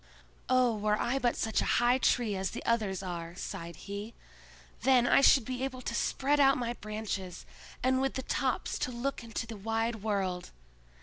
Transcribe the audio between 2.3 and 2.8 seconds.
as the